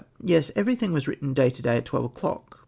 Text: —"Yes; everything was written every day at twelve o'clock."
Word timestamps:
—"Yes; 0.33 0.51
everything 0.55 0.93
was 0.93 1.07
written 1.07 1.29
every 1.37 1.51
day 1.51 1.77
at 1.77 1.85
twelve 1.85 2.05
o'clock." 2.05 2.59